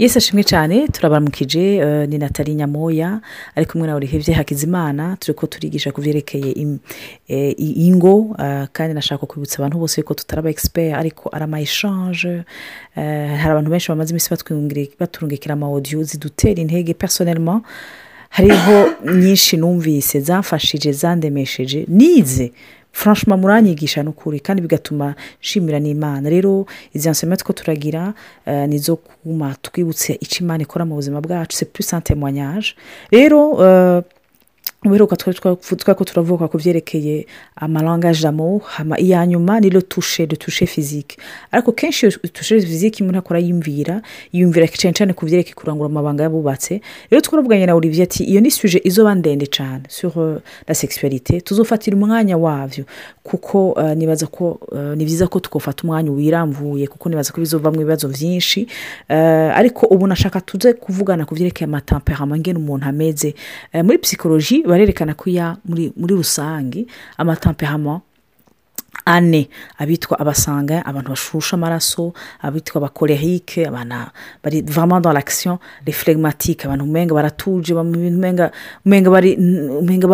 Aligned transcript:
yesi 0.00 0.18
ashimwe 0.18 0.42
cyane. 0.44 0.88
Turabaramukije 0.88 1.62
ni 2.06 2.18
natali 2.18 2.54
nyamoya 2.54 3.20
ari 3.56 3.66
kumwe 3.66 3.86
na 3.86 3.96
urihebye 3.96 4.34
hakizimana. 4.34 5.16
Turi 5.20 5.34
ko 5.38 5.46
turigisha 5.46 5.92
ku 5.92 6.00
byerekeye 6.00 6.50
ingo 7.86 8.36
kandi 8.72 8.94
nashaka 8.94 9.26
kwibutsa 9.26 9.58
abantu 9.58 9.78
bose 9.78 10.02
ko 10.02 10.14
tutaraba 10.14 10.50
egisiperi 10.50 10.92
ariko 10.92 11.28
ari 11.32 11.44
ama 11.44 11.60
eshanje 11.60 12.42
hari 13.40 13.50
abantu 13.52 13.70
benshi 13.70 13.88
bamaze 13.92 14.10
iminsi 14.10 14.30
baturungikira 15.00 15.52
ama 15.52 15.68
odiyo 15.70 16.02
zidutera 16.02 16.60
intege 16.60 16.94
personelma 16.94 17.60
hariho 18.30 18.76
nyinshi 19.20 19.56
numvise 19.56 20.20
zamfashije 20.20 20.92
zandemesheje. 20.92 21.84
Nize 21.88 22.52
franchima 22.92 23.36
muranyigisha 23.36 24.02
n'ukuri 24.02 24.40
kandi 24.40 24.62
bigatuma 24.62 25.14
nshimira 25.42 25.78
n'imana. 25.80 26.28
Rero 26.30 26.66
izi 26.94 27.10
nsoma 27.10 27.36
two 27.36 27.52
turagira 27.52 28.14
nizo 28.68 28.96
kuma 28.96 29.54
twibutse 29.62 30.18
icyo 30.20 30.44
imana 30.44 30.62
ikora 30.62 30.84
mu 30.84 30.94
buzima 30.94 31.20
bwacu. 31.20 31.56
Se 31.56 31.64
puri 31.64 31.82
sante 31.82 32.14
mwanyaje 32.14 32.74
rero 33.10 33.40
ubuheruka 34.84 35.16
twari 35.16 35.38
ko 35.96 36.04
turavuga 36.04 36.48
ku 36.48 36.56
byerekeye 36.58 37.26
amarangaje 37.56 38.24
amo 38.28 38.62
iya 38.98 39.26
nyuma 39.26 39.60
ni 39.60 39.68
lo 39.70 39.80
tushe 39.80 40.26
de 40.26 40.36
tushe 40.36 40.66
fizike 40.66 41.16
ariko 41.52 41.72
kenshi 41.72 42.06
iyo 42.06 42.16
tushe 42.32 42.60
fizike 42.60 43.02
umuntu 43.04 43.18
akora 43.18 43.38
yumvira 43.40 44.00
yumvira 44.32 44.66
cyane 44.68 44.94
cyane 44.96 45.12
ku 45.12 45.26
byerekeye 45.26 45.52
kurangura 45.54 45.86
amabanga 45.92 46.22
yabubatse. 46.24 46.80
Rero 47.10 47.20
twaravuganye 47.20 47.66
na 47.66 47.74
olivier 47.74 48.04
ati 48.08 48.24
iyo 48.24 48.40
ni 48.40 48.50
suje 48.50 48.80
izoba 48.84 49.14
ndende 49.14 49.46
cyane 49.46 49.84
sur 49.88 50.40
la 50.68 50.74
sexualité. 50.74 51.40
Tuzofatira 51.44 51.96
umwanya 51.96 52.36
wabyo 52.38 52.84
kuko 53.22 53.76
nibaza 53.96 54.26
ko 54.26 54.60
ni 54.96 55.04
byiza 55.04 55.26
ko 55.28 55.40
twafata 55.40 55.84
umwanya 55.84 56.10
wirambuye 56.10 56.86
kuko 56.86 57.08
nibaza 57.08 57.32
ko 57.32 57.40
bizovamo 57.40 57.76
ibibazo 57.76 58.08
byinshi 58.08 58.66
ariko 59.54 59.86
ubu 59.92 60.06
nashaka 60.06 60.40
tuze 60.40 60.72
kuvugana 60.72 61.26
ku 61.28 61.34
byerekeye 61.36 61.68
amatamperama 61.68 62.38
ngena 62.40 62.58
umuntu 62.58 62.86
ameze. 62.88 63.34
Muri 63.84 63.98
psikoloji 63.98 64.64
barerekana 64.70 65.14
ko 65.14 65.30
ya 65.30 65.56
muri 65.64 65.92
rusange 66.14 66.86
amatamperama 67.18 68.00
ane 69.06 69.48
abitwa 69.78 70.18
abasanga 70.20 70.84
abantu 70.86 71.10
bashusha 71.10 71.56
amaraso 71.56 72.12
abitwa 72.42 72.76
abakorehike 72.78 73.66
abantu 73.66 74.10
bari 74.44 74.62
vama 74.62 75.00
l'action 75.00 75.58
les 75.86 75.92
phlegmatiques 75.92 76.66
abantu 76.66 76.84
umenga 76.84 77.14
baratuje 77.14 77.72
umenga 77.74 78.50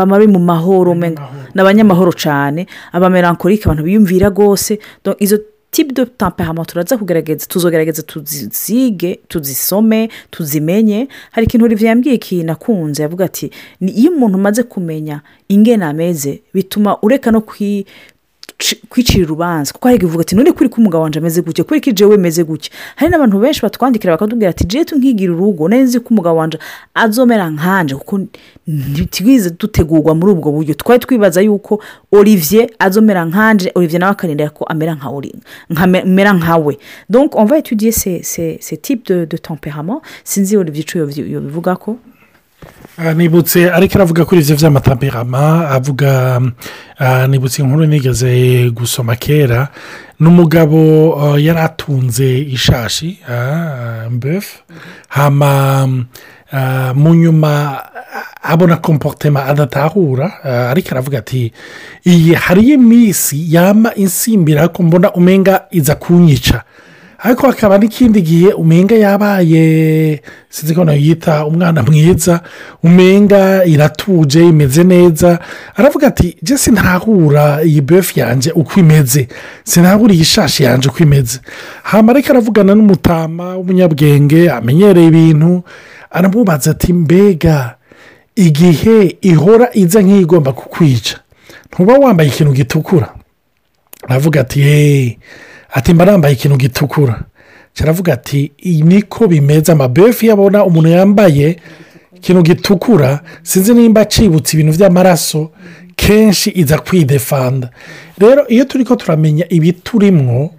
bari 0.07 0.27
mu 0.29 0.39
mahoro 0.39 0.95
ni 0.95 1.15
abanyamahoro 1.61 2.13
cyane 2.13 2.67
abamerankorike 2.93 3.65
abantu 3.65 3.83
biyumvira 3.85 4.29
rwose. 4.29 4.79
Izo 5.19 5.39
tipe 5.77 5.93
de 5.95 6.05
tamperama 6.07 6.65
turaza 6.65 6.97
kugaragaza 6.99 7.47
tuzogerageza 7.47 8.03
tuzige 8.03 9.21
tuzisome 9.29 10.09
tuzimenye 10.31 11.09
hari 11.31 11.47
ikintu 11.47 11.65
uriya 11.65 11.89
yambwiye 11.89 12.15
ikintu 12.17 12.53
akunze 12.53 13.03
yavuga 13.03 13.25
ati 13.25 13.51
iyo 13.81 14.11
umuntu 14.11 14.39
umaze 14.39 14.63
kumenya 14.63 15.21
ingena 15.49 15.89
ameze 15.89 16.41
bituma 16.55 16.99
ureka 17.03 17.31
no 17.31 17.41
kwicira 18.89 19.25
urubanza 19.25 19.73
kuko 19.73 19.89
hari 19.89 19.97
igihe 20.01 20.21
ati 20.21 20.35
none 20.37 20.53
kuri 20.53 20.69
ko 20.69 20.77
umugabo 20.81 21.03
wanjye 21.05 21.19
ameze 21.21 21.43
gutya 21.43 21.65
kuri 21.65 21.81
ko 21.81 21.91
igihe 21.91 22.09
wemeze 22.09 22.45
gutya 22.45 22.71
hari 22.97 23.11
n'abantu 23.13 23.39
benshi 23.39 23.61
batwandikira 23.63 24.13
bakatubwira 24.17 24.51
ati 24.51 24.65
jetu 24.67 24.97
nkigira 24.97 25.33
urugo 25.33 25.69
nzi 25.69 26.01
ko 26.01 26.09
umugabo 26.11 26.37
wanjye 26.41 26.59
azomera 26.95 27.51
nkanje 27.51 27.95
kuko 27.95 28.21
ntitwize 28.67 29.51
dutegurwa 29.51 30.15
muri 30.15 30.33
ubwo 30.33 30.53
buryo 30.53 30.75
twari 30.75 31.01
twibaza 31.05 31.41
yuko 31.45 31.83
olivier 32.13 32.71
azomera 32.79 33.25
nkanje 33.25 33.73
olivier 33.75 34.01
nawe 34.01 34.13
akarindira 34.13 34.51
ko 34.51 34.65
amera 34.65 34.95
nkawe 36.33 36.79
donc 37.11 37.37
on 37.37 37.45
va 37.45 37.59
étudier 37.59 37.93
ces 37.93 38.81
type 38.83 39.05
de 39.07 39.27
de 39.27 39.37
temperament 39.39 40.01
sinzi 40.25 40.57
olivier 40.57 40.81
icyo 40.85 41.07
bivuga 41.07 41.77
ko 41.77 41.99
nibutse 43.17 43.71
ariko 43.71 43.95
aravuga 43.99 44.25
kuri 44.25 44.41
ibyo 44.41 44.57
by'amatamperama 44.57 45.69
avuga 45.71 46.41
nibutse 47.29 47.63
inkuru 47.63 47.87
nigeze 47.87 48.71
gusoma 48.71 49.17
kera. 49.17 49.69
N'umugabo 50.21 50.79
yari 51.39 51.59
atunze 51.61 52.39
ishashi 52.41 53.19
mbefu 54.11 54.59
hama 55.09 55.87
mu 56.95 57.15
nyuma 57.15 57.83
abona 58.43 58.77
komporutema 58.77 59.45
adatahura 59.45 60.45
ariko 60.71 60.89
aravuga 60.91 61.19
ati 61.19 61.53
iyi 62.07 62.35
hariyo 62.35 62.75
iminsi 62.75 63.45
yama 63.55 63.95
insimbira 63.95 64.69
ko 64.69 64.83
mbona 64.83 65.13
umenga 65.13 65.65
iza 65.71 65.95
kunyica. 65.95 66.63
Ariko 67.19 67.47
hakaba 67.47 67.79
n'ikindi 67.79 68.23
gihe 68.23 68.49
umenga 68.53 68.95
yabaye 68.95 70.23
sinzi 70.51 70.75
ko 70.75 70.85
yita 70.93 71.47
umwana 71.47 71.83
mwiza 71.83 72.41
umenga 72.83 73.65
iratuje 73.65 74.41
imeze 74.49 74.85
neza 74.85 75.39
aravuga 75.77 76.07
ati 76.07 76.37
jesi 76.43 76.71
ntahura 76.71 77.63
iyi 77.65 77.81
befu 77.81 78.21
yanjye 78.21 78.51
uko 78.53 78.81
imeze? 78.81 79.29
Sinahura 79.65 80.13
iyi 80.15 80.25
shashi 80.25 80.63
yanjye 80.65 80.89
uko 80.89 80.99
imeze? 81.03 81.41
Hano 81.83 82.11
ariko 82.13 82.33
aravugana 82.33 82.75
n'umutama 82.75 83.57
w'umunyabwenge 83.57 84.51
amenyereye 84.51 85.07
ibintu 85.09 85.63
aramubaza 86.11 86.71
ati 86.71 86.93
mbega 86.93 87.75
igihe 88.37 89.17
ihora 89.21 89.69
iza 89.75 90.01
nk'igomba 90.03 90.53
kukwica 90.53 91.17
ntuba 91.73 91.93
wambaye 91.95 92.29
ikintu 92.29 92.53
gitukura? 92.53 93.09
Aravuga 94.09 94.41
ati 94.41 94.61
yeee 94.61 95.19
ati 95.73 95.95
mba 95.95 96.05
nambaye 96.05 96.35
ikintu 96.35 96.57
gitukura. 96.57 97.21
Kiravuga 97.75 98.13
ati 98.13 98.53
niko 98.65 99.29
bimeze 99.29 99.73
amabefu 99.73 100.25
iyo 100.25 100.33
abona 100.35 100.65
umuntu 100.65 100.89
yambaye 100.89 101.57
ikintu 102.17 102.43
gitukura 102.43 103.21
sinzi 103.43 103.75
nimba 103.75 104.01
acibutse 104.01 104.57
ibintu 104.57 104.79
by'amaraso 104.79 105.51
kenshi 105.97 106.51
iza 106.55 106.79
kwidefanda. 106.79 107.71
Rero 108.19 108.49
iyo 108.49 108.65
turi 108.65 108.85
ko 108.85 108.97
turamenya 108.97 109.45
ibiturimwo 109.49 110.51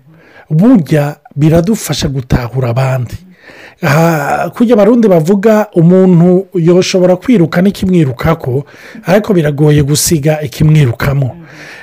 burya 0.50 1.16
biradufasha 1.36 2.08
gutahura 2.08 2.70
abandi. 2.70 3.16
Kujya 4.54 4.74
abarundi 4.74 5.08
bavuga 5.08 5.68
umuntu 5.76 6.48
yoshobora 6.54 7.16
kwiruka 7.16 7.62
n'ikimwirukako 7.62 8.66
ariko 9.06 9.34
biragoye 9.34 9.84
gusiga 9.84 10.42
ikimwirukamo. 10.42 11.38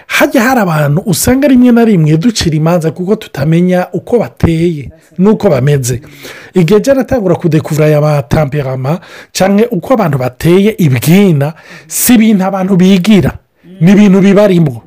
Hajya 0.06 0.42
hari 0.42 0.60
abantu 0.60 1.02
usanga 1.06 1.48
rimwe 1.48 1.72
na 1.72 1.84
rimwe 1.84 2.16
ducira 2.16 2.56
imanza 2.56 2.90
kuko 2.90 3.16
tutamenya 3.16 3.86
uko 3.92 4.18
bateye 4.18 4.90
n'uko 5.18 5.48
bameze. 5.50 6.00
Igihe 6.54 6.80
byaratangura 6.80 7.34
kudekuvura 7.34 7.86
aya 7.86 8.00
matamperama 8.00 9.00
cyangwa 9.32 9.66
uko 9.70 9.94
abantu 9.94 10.18
bateye 10.18 10.74
ibwina 10.78 11.52
si 11.86 12.14
ibintu 12.14 12.44
abantu 12.44 12.76
bigira 12.76 13.32
ni 13.80 13.92
ibintu 13.92 14.20
bibarimo 14.20 14.82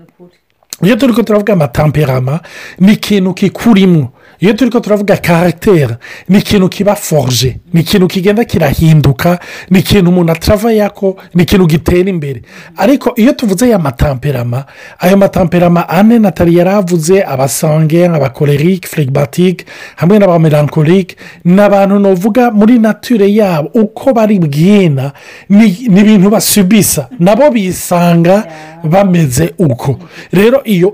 iyo 0.84 0.96
turi 0.96 1.14
ko 1.14 1.24
turavuga 1.24 1.54
amatamperama 1.54 2.40
ni 2.80 2.94
ikintu 2.94 3.34
kikurimo 3.34 4.12
iyo 4.40 4.54
turi 4.54 4.72
ko 4.72 4.80
turavuga 4.80 5.18
karagiteri 5.18 5.96
ni 6.30 6.38
ikintu 6.38 6.70
kiba 6.70 6.96
foruje 6.96 7.58
ni 7.74 7.82
ikintu 7.82 8.08
kigenda 8.08 8.46
kirahinduka 8.46 9.40
ni 9.70 9.80
ikintu 9.80 10.10
umuntu 10.10 10.32
atarava 10.32 10.90
ko 10.90 11.18
ni 11.34 11.44
ikintu 11.44 11.66
gitera 11.68 12.10
imbere 12.10 12.42
ariko 12.78 13.14
iyo 13.16 13.34
tuvuze 13.34 13.66
aya 13.66 13.80
matamperama 13.80 14.66
ayo 15.00 15.18
matamperama 15.18 15.90
ane 15.90 16.20
natali 16.20 16.58
yari 16.58 16.70
avuze 16.70 17.24
abasange 17.24 18.06
abakorerike 18.06 18.88
firigibatike 18.88 19.66
hamwe 19.96 20.20
n'abamerankorike 20.20 21.16
ni 21.46 21.62
abantu 21.62 22.00
navuga 22.00 22.52
muri 22.52 22.80
nature 22.80 23.34
yabo 23.34 23.70
uko 23.74 24.14
bari 24.14 24.40
bwina 24.40 25.12
ni 25.50 25.66
ibintu 25.68 26.30
basubisa 26.30 27.10
nabo 27.20 27.50
bisanga 27.52 28.48
bameze 28.84 29.54
uko 29.58 30.00
rero 30.32 30.62
iyo 30.64 30.94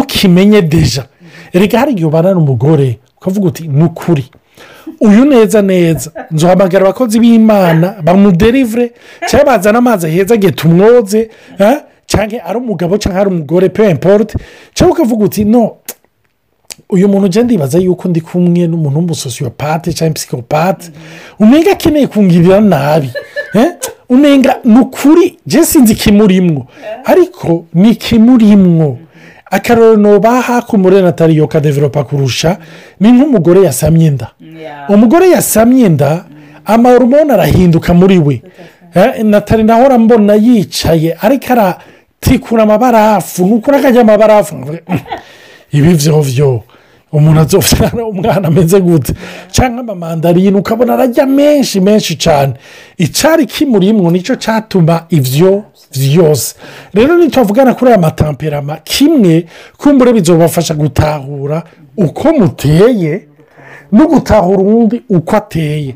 ukimenye 0.00 0.62
deja 0.62 1.04
reka 1.52 1.78
hari 1.78 1.92
igihe 1.92 2.06
ubana 2.06 2.32
n'umugore 2.34 2.98
ukavuga 3.16 3.46
uti 3.48 3.68
ni 3.68 3.84
ukuri 3.84 4.24
uyu 5.00 5.24
neza 5.24 5.62
neza 5.62 6.10
nzuhamagara 6.30 6.84
abakozi 6.84 7.20
b'imana 7.20 7.94
bamuderivure 8.02 8.92
cyangwa 9.28 9.46
bazana 9.52 9.78
amazi 9.78 10.06
heza 10.10 10.34
agiye 10.34 10.52
tumwoze 10.52 11.30
cyangwa 12.06 12.44
ari 12.44 12.58
umugabo 12.58 12.98
cyangwa 12.98 13.20
ari 13.20 13.30
umugore 13.30 13.68
pe 13.68 13.90
imporute 13.90 14.34
cyangwa 14.74 14.94
ukavuga 14.96 15.24
uti 15.24 15.44
no 15.44 15.76
uyu 16.90 17.08
muntu 17.08 17.26
ugenda 17.26 17.44
ndibaza 17.44 17.78
yuko 17.78 18.08
ndi 18.08 18.20
kumwe 18.20 18.66
n'umuntu 18.66 18.98
w'umusosiyopate 18.98 19.92
cyangwa 19.92 20.14
psikopate 20.14 20.90
umenga 21.40 21.72
akeneye 21.72 22.06
kungirira 22.06 22.60
nabi 22.60 23.10
umenga 24.08 24.56
ni 24.64 24.78
ukuri 24.78 25.38
sinzi 25.64 25.92
ikimurimwo 25.92 26.66
ariko 27.04 27.64
ni 27.74 27.90
ikimurimwo 27.90 28.98
akarorero 29.52 30.18
baha 30.20 30.62
ku 30.64 30.78
muri 30.78 31.02
natali 31.02 31.36
yo 31.36 31.46
kadeveropa 31.46 32.04
kurusha 32.04 32.56
ni 33.00 33.12
nk'umugore 33.12 33.60
yasamye 33.68 34.06
inda. 34.06 34.28
Umugore 34.88 35.28
yasamye 35.30 35.86
inda 35.86 36.24
amahoromone 36.64 37.32
arahinduka 37.32 37.94
muri 37.94 38.18
we. 38.18 38.42
Natali 39.24 39.62
naho 39.62 39.98
mbona 39.98 40.34
yicaye 40.34 41.16
ariko 41.20 41.52
aratikura 41.52 42.62
amabarafu 42.62 43.46
ni 43.46 43.52
ukuri 43.52 43.76
akajya 43.76 44.00
amabarafu 44.00 44.54
ibi 45.72 45.94
byo 45.94 46.22
byo 46.22 46.62
umuntu 47.12 47.40
azobyara 47.40 48.04
umwana 48.06 48.48
ameze 48.48 48.80
gute? 48.80 49.12
Cyangwa 49.50 49.80
amamandarine 49.80 50.56
ukabona 50.58 50.94
arajya 50.94 51.26
menshi 51.26 51.80
menshi 51.80 52.16
cyane 52.16 52.54
icyari 52.98 53.46
kimurimwo 53.46 54.10
ni 54.10 54.22
cyo 54.22 54.36
cyatuma 54.36 55.06
ibyo 55.10 55.64
byose 55.92 56.54
rero 56.94 57.16
ntitwavugana 57.16 57.74
kuri 57.74 57.90
aya 57.90 57.98
matamperama 58.00 58.76
kimwe 58.84 59.46
kumbure 59.76 60.12
bizobafasha 60.12 60.74
gutahura 60.74 61.62
uko 61.96 62.32
muteye 62.32 63.28
no 63.92 64.06
gutahura 64.08 64.58
uwundi 64.58 65.02
uko 65.08 65.36
ateye. 65.36 65.94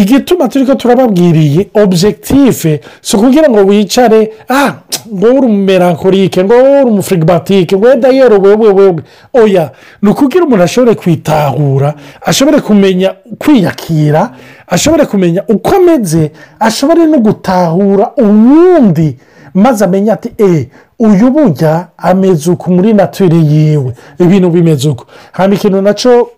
Igituma 0.00 0.48
turi 0.48 0.66
ko 0.66 0.74
turababwiriye 0.74 1.68
objective. 1.74 2.80
si 3.00 3.16
ukugira 3.16 3.48
ngo 3.48 3.60
wicare 3.64 4.32
ah 4.48 4.72
ngo 5.14 5.26
uri 5.26 5.46
umumerankorike 5.46 6.44
ngo 6.44 6.54
uri 6.54 6.90
umufirigibatike 6.90 7.76
ngo 7.76 7.86
wenda 7.86 8.08
yewe 8.08 8.38
wewe 8.38 8.94
oya 9.32 9.70
ni 10.02 10.10
ukugira 10.10 10.44
umuntu 10.44 10.62
ashobore 10.64 10.94
kwitahura 10.94 11.94
ashobore 12.22 12.60
kumenya 12.60 13.14
kwiyakira 13.38 14.30
ashobore 14.66 15.06
kumenya 15.06 15.42
uko 15.48 15.76
ameze 15.76 16.30
ashobore 16.60 17.06
no 17.06 17.18
gutahura 17.18 18.10
uwundi 18.16 19.16
maze 19.54 19.84
amenye 19.84 20.12
ati 20.12 20.30
e 20.38 20.68
uyu 20.98 21.30
burya 21.30 21.86
ameze 21.98 22.50
uku 22.50 22.72
muri 22.72 22.92
natire 22.92 23.36
yiwe 23.36 23.92
ibintu 24.18 24.50
bimeze 24.50 24.88
uko 24.88 25.06
hano 25.32 25.54
ikintu 25.54 25.82
na 25.82 25.94
cyo 25.94 26.28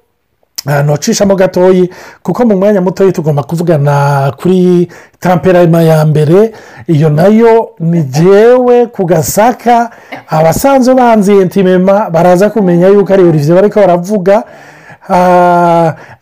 ahantu 0.65 0.93
hacishamo 0.93 1.35
gatoya 1.37 1.87
kuko 2.23 2.45
mu 2.47 2.57
mwanya 2.57 2.81
mutoya 2.81 3.13
tugomba 3.13 3.43
kuvugana 3.43 4.33
kuri 4.37 4.89
tamperama 5.21 5.83
ya 5.83 6.05
mbere 6.07 6.53
iyo 6.87 7.11
na 7.11 7.27
yo 7.27 7.71
ni 7.81 8.03
jyewe 8.03 8.87
ku 8.87 9.05
gasaka 9.05 9.91
abasanzwe 10.29 10.95
banziye 10.95 11.45
ntimema 11.45 12.11
baraza 12.11 12.51
kumenya 12.51 12.89
yuko 12.89 13.13
ari 13.13 13.23
olivier 13.23 13.55
bari 13.55 13.71
ko 13.71 13.81
baravuga 13.81 14.43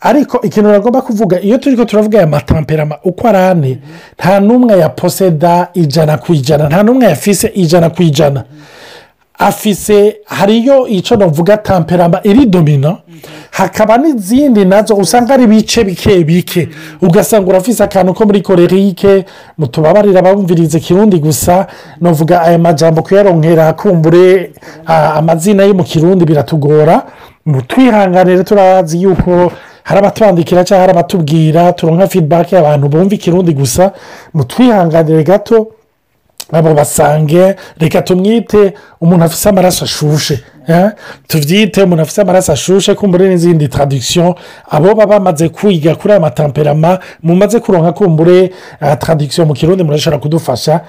ariko 0.00 0.40
ikintu 0.42 0.69
nagomba 0.70 1.02
kuvuga 1.02 1.40
iyo 1.40 1.58
turi 1.58 1.76
ko 1.76 1.84
turavuga 1.84 2.19
aya 2.19 2.26
matamperama 2.26 2.98
uko 3.04 3.28
ari 3.28 3.38
ane 3.38 3.78
nta 4.19 4.40
n'umwe 4.40 4.78
ya 4.78 4.88
poseda 4.88 5.69
ijana 5.75 6.19
ku 6.19 6.32
ijana 6.34 6.69
nta 6.69 6.82
n'umwe 6.82 7.06
yafise 7.06 7.48
ijana 7.54 7.90
ku 7.90 8.02
ijana 8.02 8.44
afise 9.38 10.16
hariyo 10.25 10.86
icyo 10.88 11.16
navuga 11.16 11.56
tamperama 11.56 12.20
iri 12.25 12.46
domino 12.46 12.98
hakaba 13.50 13.98
n'izindi 13.98 14.64
na 14.64 14.82
zo 14.82 14.94
usanga 14.96 15.34
ari 15.34 15.44
ibice 15.44 15.84
bike 15.84 16.25
bike. 16.25 16.69
Ugasanga 17.02 17.48
urafise 17.50 17.84
akantu 17.84 18.14
ko 18.14 18.25
muri 18.26 18.40
korerike 18.42 19.25
mutubabarira 19.58 20.20
abumviriza 20.20 20.78
ikirundi 20.78 21.19
gusa 21.19 21.66
navuga 22.00 22.42
aya 22.42 22.58
majambo 22.58 23.02
kuyaronkera 23.02 23.72
kumbure 23.72 24.50
amazina 24.86 25.64
yo 25.64 25.75
mu 25.75 25.84
kirundi 25.84 26.25
biratugora. 26.25 27.02
Twihanganire 27.69 28.44
turazi 28.44 29.02
yuko 29.02 29.52
hari 29.82 29.98
abatwandikira 29.98 30.64
cyangwa 30.64 30.80
hari 30.87 30.92
abatubwira 30.92 31.72
turonka 31.72 32.06
fidibake 32.08 32.58
abantu 32.58 32.88
bumva 32.88 33.14
ikirundi 33.14 33.52
gusa. 33.52 33.92
Mutwihanganire 34.34 35.22
gato 35.25 35.66
abo 36.52 36.75
basange. 36.75 37.55
Reka 37.79 38.02
tumwite 38.02 38.75
umuntu 39.00 39.25
afite 39.25 39.49
amaraso 39.49 39.85
ashushe 39.85 40.41
tubyite 41.29 41.82
umuntu 41.82 42.02
afite 42.02 42.20
amaraso 42.20 42.52
ashushe 42.52 42.94
kumbure 42.94 43.29
n'izindi 43.29 43.69
taradikisiyo 43.69 44.35
abo 44.70 44.94
baba 44.94 45.06
bamaze 45.06 45.49
kwiga 45.49 45.94
kuri 45.94 46.12
aya 46.12 46.20
matamperama 46.20 46.99
mumaze 47.23 47.61
kuronka 47.61 47.93
kumbure 47.93 48.50
taradikisiyo 48.81 49.46
mu 49.46 49.55
kirundi 49.55 49.85
murashobora 49.85 50.20
kudufasha. 50.20 50.81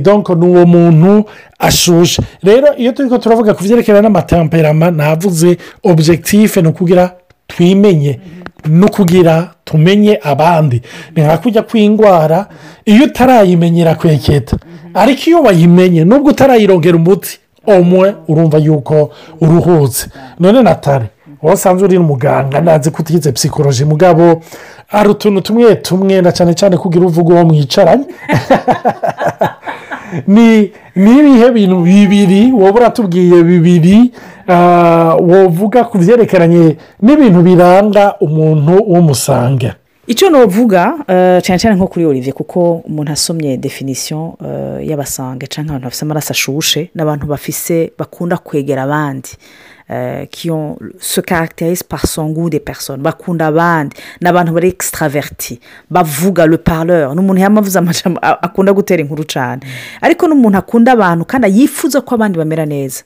Donko 0.00 0.34
ni 0.34 0.46
uwo 0.46 0.66
muntu 0.66 1.24
ashushe. 1.58 2.22
Rero 2.42 2.74
iyo 2.76 2.92
turi 2.92 3.08
ko 3.08 3.18
turavuga 3.18 3.54
ku 3.54 3.62
byerekeranye 3.64 4.02
n'amatamperama 4.02 4.90
navuze 4.90 5.58
objekitife 5.84 6.62
ni 6.62 6.68
ukugira 6.68 7.12
twimenye 7.46 8.20
no 8.68 8.88
kugira 8.88 9.50
tumenye 9.68 10.20
abandi. 10.22 10.82
Ni 11.16 11.22
nka 11.22 11.38
kujya 11.38 11.62
kw'indwara 11.62 12.46
iyo 12.84 13.04
utarayimenyera 13.04 13.94
kweketa. 13.94 14.56
Ariko 14.94 15.22
iyo 15.30 15.42
wayimenye 15.42 16.04
nubwo 16.04 16.30
utarayirongera 16.30 16.96
umuti 16.96 17.38
umwe 17.66 18.14
urumva 18.28 18.58
yuko 18.58 19.10
uruhutse. 19.40 20.08
None 20.40 20.62
natale 20.62 21.06
wowe 21.42 21.54
usanzwe 21.54 21.84
uri 21.84 21.98
umuganga 21.98 22.60
ntazi 22.60 22.90
ko 22.90 23.02
utize 23.02 23.32
psikoloji 23.32 23.84
mugabo 23.84 24.42
hari 24.86 25.08
utuntu 25.08 25.40
tumwe 25.40 25.74
tumwe 25.76 26.20
na 26.20 26.32
cyane 26.32 26.54
cyane 26.54 26.76
kugira 26.76 27.06
uvuga 27.06 27.34
uwo 27.34 27.44
mwicaranye. 27.44 28.04
ni 30.26 30.70
ibihe 30.96 31.50
bintu 31.50 31.76
bibiri 31.80 32.52
wowe 32.52 32.70
uratubwiye 32.70 33.42
bibiri 33.42 34.12
wovuga 35.20 35.84
ku 35.84 35.98
byerekeranye 35.98 36.76
n'ibintu 37.02 37.40
biranga 37.42 38.14
umuntu 38.20 38.72
w'umusange? 38.92 39.72
Icyo 40.08 40.30
navuga 40.30 40.94
cyane 41.44 41.58
cyane 41.60 41.76
nko 41.76 41.86
kuri 41.86 42.04
olivier 42.06 42.34
kuko 42.34 42.80
umuntu 42.88 43.12
asomye 43.12 43.56
definisiyo 43.56 44.36
y'abasange 44.88 45.46
cyangwa 45.46 45.76
abantu 45.76 45.84
bafite 45.88 46.02
amaraso 46.04 46.30
ashushe 46.32 46.90
n'abantu 46.94 47.26
bafise 47.26 47.92
bakunda 47.98 48.36
kwegera 48.36 48.82
abandi 48.82 49.28
kiyo 50.30 50.78
se 51.00 51.20
caractérise 51.22 51.82
par 51.84 52.06
son 52.06 52.28
goût 52.32 52.50
des 52.50 52.60
personnes. 52.60 53.00
Bakunda 53.02 53.46
abandi 53.46 53.96
ni 54.20 54.28
abantu 54.28 54.52
bari 54.52 54.68
extraverti 54.68 55.60
bavuga 55.90 56.46
le 56.46 56.58
parleur. 56.58 57.14
Ni 57.14 57.20
umuntu 57.20 57.40
yamavuze 57.40 57.78
amajambo 57.78 58.20
akunda 58.20 58.72
gutera 58.72 59.02
inkuru 59.02 59.24
cyane 59.24 59.60
ariko 60.00 60.28
n'umuntu 60.28 60.58
akunda 60.58 60.92
abantu 60.92 61.24
kandi 61.24 61.60
yifuza 61.60 62.00
ko 62.00 62.14
abandi 62.14 62.38
bamera 62.38 62.66
neza. 62.66 63.02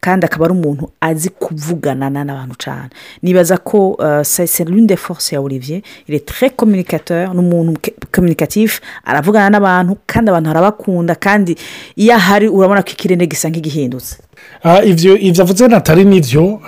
Kandi 0.00 0.26
akaba 0.26 0.44
ari 0.44 0.54
umuntu 0.54 0.90
azi 1.00 1.28
kuvugana 1.30 2.10
n'abantu 2.10 2.54
cyane 2.58 2.90
nibaza 3.22 3.56
ko 3.58 3.96
l'une 4.66 4.86
des 4.86 4.96
forces 4.96 5.32
ya 5.32 5.40
olivier. 5.40 5.82
Très 6.26 6.50
communicateur 6.50 7.34
ni 7.34 7.40
umuntu 7.40 7.80
communicatif 8.12 8.80
aravugana 9.04 9.50
n'abantu 9.50 9.96
kandi 10.06 10.30
abantu 10.30 10.50
arabakunda 10.50 11.14
kandi 11.14 11.56
iyo 11.96 12.14
ahari 12.14 12.48
urabona 12.48 12.82
ko 12.82 12.90
ikirere 12.92 13.26
gisa 13.26 13.48
nk'igihindutse. 13.48 14.16
Ibyo 14.84 15.16
ibyo 15.18 15.42
avuze 15.42 15.68
natali 15.68 16.04
ni 16.04 16.20
byo 16.20 16.60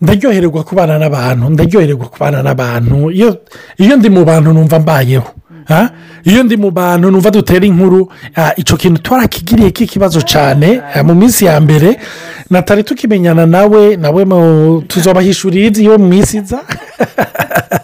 ndaryohererwa 0.00 0.64
kubana 0.64 0.98
n'abantu 0.98 1.48
ndaryohererwa 1.50 2.06
kubana 2.08 2.42
n'abantu. 2.42 3.10
Iyo 3.10 3.96
ndi 3.96 4.08
mu 4.10 4.24
bantu 4.24 4.52
numva 4.52 4.78
mbayeho. 4.78 5.28
Iyo 6.24 6.42
ndi 6.42 6.56
mu 6.56 6.70
bantu 6.70 7.10
numva 7.10 7.30
dutera 7.30 7.66
inkuru. 7.66 8.08
Icyo 8.56 8.76
kintu 8.76 9.02
twarakigiriye 9.02 9.70
k'ikibazo 9.70 10.20
cyane 10.22 10.80
mu 11.04 11.14
minsi 11.14 11.44
ya 11.44 11.60
mbere 11.60 11.98
natali 12.50 12.82
tukimenyana 12.84 13.46
nawe 13.46 13.96
nawe 13.96 14.22
tuzabahishurira 14.88 15.66
ibyo 15.66 15.98
mu 15.98 16.08
minsi 16.08 16.36
iza. 16.38 16.60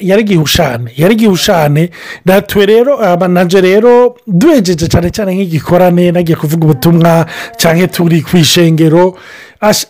yari 0.00 0.22
igihushane 0.22 0.90
yari 0.96 1.14
igihushane 1.14 1.90
natwe 2.24 2.66
rero 2.66 3.02
abanaje 3.04 3.60
rero 3.60 4.16
duhejeje 4.26 4.86
cyane 4.88 5.10
cyane 5.10 5.34
nk'igikorane 5.34 6.12
nagiye 6.12 6.36
kuvuga 6.36 6.64
ubutumwa 6.66 7.26
cyangwa 7.56 7.86
turi 7.88 8.22
ku 8.22 8.36
ishengero 8.36 9.14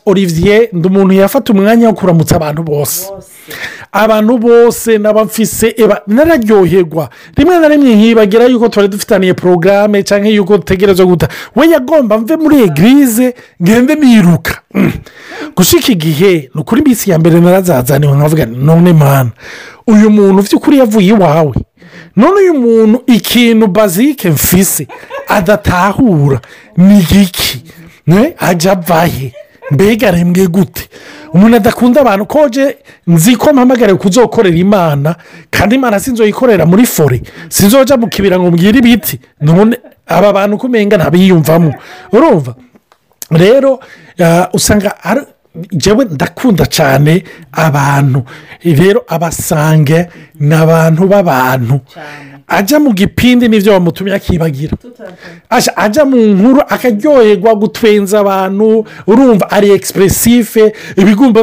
olivier 0.07 0.69
ndi 0.73 0.88
umuntu 0.88 1.14
yafata 1.14 1.52
umwanya 1.52 1.88
wo 1.88 1.95
kuramutsa 1.95 2.37
abantu 2.37 2.62
bose. 2.62 3.11
Abantu 3.93 4.38
bose 4.38 4.99
n'abafise 4.99 5.75
nararyoherwa. 6.07 7.11
Rimwe 7.37 7.59
na 7.59 7.69
rimwe 7.69 7.95
nkibagira 7.95 8.45
yuko 8.47 8.69
tuba 8.69 8.88
dufitaniye 8.88 9.35
porogaramu 9.35 10.02
cyangwa 10.02 10.29
yuko 10.29 10.57
dutegereza 10.57 11.05
guta. 11.05 11.29
We 11.57 11.69
yagomba 11.69 12.19
mve 12.19 12.37
muri 12.37 12.62
egirize 12.62 13.35
ngende 13.62 13.95
niruka. 13.95 14.56
Gusa 15.57 15.77
iki 15.77 15.95
gihe 15.95 16.51
ni 16.55 16.61
ukuri 16.61 16.81
iminsi 16.83 17.11
ya 17.11 17.19
mbere 17.19 17.41
narazazaniwe 17.41 18.17
nkavuga 18.17 18.47
none 18.47 18.93
mana 18.93 19.31
uyu 19.87 20.11
muntu 20.11 20.43
by'ukuri 20.43 20.79
yavuye 20.79 21.09
iwawe? 21.09 21.55
None 22.17 22.37
uyu 22.41 22.55
muntu 22.55 23.03
ikintu 23.07 23.67
bazike 23.67 24.31
mfise 24.31 24.87
adatahura 25.29 26.41
ni 26.77 26.99
iki 27.23 27.63
ajya 28.39 28.73
avahe 28.73 29.33
mbega 29.71 30.09
arembwe 30.09 30.47
gute? 30.47 30.89
Umuntu 31.35 31.57
adakunda 31.57 32.01
abantu 32.01 32.27
koje 32.27 32.77
nzi 33.07 33.37
ko 33.37 33.53
mpamagariwe 33.53 33.99
kuzokorera 33.99 34.57
imana 34.57 35.15
kandi 35.51 35.75
imana 35.75 36.01
sinzoyikorera 36.01 36.67
muri 36.67 36.87
fore. 36.87 37.23
Sinzoja 37.49 37.97
mu 37.97 38.09
kibira 38.09 38.39
ngo 38.39 38.51
mbwire 38.51 38.79
ibiti. 38.79 39.21
None 39.41 39.79
aba 40.07 40.33
bantu 40.33 40.59
kumenga 40.59 40.97
ntabiyumvamo. 40.97 41.75
Urumva? 42.13 42.55
Rero 43.30 43.80
usanga 44.52 44.92
njyewe 45.73 46.04
ndakunda 46.04 46.66
cyane 46.66 47.25
abantu. 47.52 48.23
Rero 48.64 49.04
abasange 49.09 50.06
ni 50.40 50.54
abantu 50.54 51.06
b'abantu 51.09 51.80
ajya 52.49 52.78
mu 52.78 52.92
gipindi 52.92 53.49
n'ibyo 53.49 53.73
bamutumye 53.73 54.14
akibagira. 54.14 54.76
Ajya 55.76 56.04
mu 56.04 56.16
nkuru 56.16 56.61
akaryoherwa 56.68 57.54
gutwenza 57.54 58.21
abantu 58.21 58.85
urumva 59.06 59.50
ari 59.50 59.71
egisipuresife 59.71 60.73
ibigumba 60.97 61.42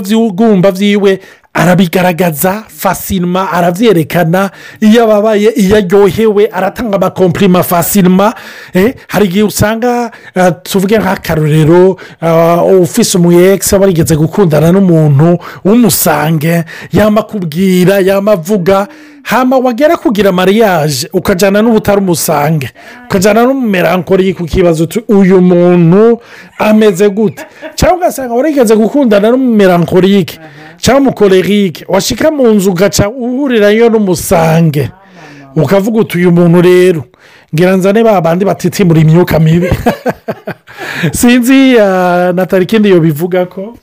by'iwe 0.72 1.20
arabigaragaza 1.54 2.64
fasilima 2.78 3.52
arabyerekana 3.52 4.50
iyo 4.82 5.04
ababaye 5.04 5.50
iyo 5.56 5.76
aryohewe 5.78 6.48
aratanga 6.48 6.96
amakomplima 6.96 7.64
fasilima 7.64 8.34
eh, 8.74 8.96
hari 9.08 9.26
igihe 9.26 9.44
usanga 9.44 10.12
eh, 10.36 10.52
tuvuge 10.64 10.98
nk'akarorero 10.98 11.98
eh, 12.22 12.82
ufise 12.82 13.18
umuyekisi 13.18 13.76
aba 13.76 13.86
yarigeze 13.86 14.16
gukundana 14.16 14.72
n'umuntu 14.72 15.38
w'umusange 15.66 16.64
yamakubwira 16.94 18.00
yamavuga 18.00 18.88
hama 19.24 19.58
wagera 19.58 19.98
kugira 19.98 20.32
mariage 20.32 21.08
ukajyana 21.14 21.62
n'ubutari 21.62 21.98
umusange 22.02 22.70
ukajyana 23.06 23.44
n'umumerankori 23.44 24.34
ku 24.34 24.44
kibazo 24.46 24.88
uyu 25.08 25.42
muntu 25.42 26.20
ameze 26.60 27.10
gute? 27.10 27.46
Cyangwa 27.76 27.98
ugasanga 27.98 28.34
warigeze 28.34 28.76
gukundana 28.76 29.30
n'umumerankorike 29.32 30.40
cyangwa 30.84 31.02
umukorerike 31.02 31.86
washika 31.88 32.32
mu 32.32 32.48
nzu 32.52 32.72
ugaca 32.72 33.06
uhurirayo 33.10 33.90
n'umusange. 33.90 34.92
Ukavuga 35.56 36.00
uti 36.00 36.18
uyu 36.18 36.32
muntu 36.32 36.62
rero. 36.62 37.04
Ngira 37.54 37.76
nzane 37.76 38.04
ba 38.04 38.22
bandi 38.22 38.46
batitimura 38.46 39.00
imyuka 39.00 39.40
mibi. 39.40 39.70
Sinzi 41.20 41.80
ah, 41.80 42.34
natali 42.36 42.64
ikindi 42.64 42.90
yo 42.90 43.00
bivuga 43.00 43.46
ko 43.46 43.78